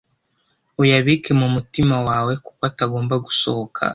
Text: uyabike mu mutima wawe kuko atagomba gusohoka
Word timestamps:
uyabike 0.81 1.31
mu 1.39 1.47
mutima 1.55 1.95
wawe 2.07 2.33
kuko 2.43 2.61
atagomba 2.69 3.15
gusohoka 3.25 3.81